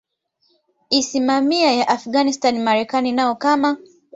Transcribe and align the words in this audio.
isimamia 0.89 1.71
ya 1.73 1.87
Afghanistan 1.89 2.59
Marekani 2.59 3.11
nao 3.11 3.35
kama 3.35 3.77